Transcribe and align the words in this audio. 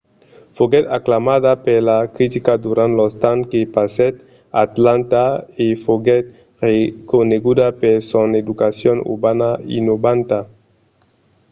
foguèt 0.57 0.85
aclamada 0.97 1.51
per 1.65 1.77
la 1.89 1.99
critica 2.15 2.53
durant 2.65 2.91
lo 2.99 3.05
temps 3.23 3.47
que 3.51 3.61
passèt 3.77 4.13
a 4.21 4.23
atlanta 4.67 5.23
e 5.65 5.67
foguèt 5.85 6.25
reconeguda 6.67 7.67
per 7.81 7.95
son 8.09 8.27
educacion 8.41 8.97
urbana 9.13 9.49
innovanta 9.79 10.39